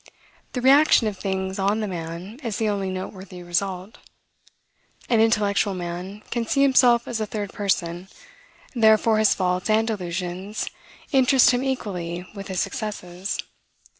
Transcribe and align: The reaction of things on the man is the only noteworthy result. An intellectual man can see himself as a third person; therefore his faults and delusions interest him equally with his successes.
The 0.53 0.61
reaction 0.61 1.05
of 1.05 1.15
things 1.15 1.59
on 1.59 1.79
the 1.79 1.87
man 1.87 2.39
is 2.41 2.57
the 2.57 2.67
only 2.69 2.89
noteworthy 2.89 3.43
result. 3.43 3.99
An 5.07 5.19
intellectual 5.21 5.75
man 5.75 6.23
can 6.31 6.47
see 6.47 6.63
himself 6.63 7.07
as 7.07 7.21
a 7.21 7.27
third 7.27 7.53
person; 7.53 8.07
therefore 8.73 9.19
his 9.19 9.35
faults 9.35 9.69
and 9.69 9.85
delusions 9.85 10.71
interest 11.11 11.51
him 11.51 11.63
equally 11.63 12.27
with 12.33 12.47
his 12.47 12.61
successes. 12.61 13.37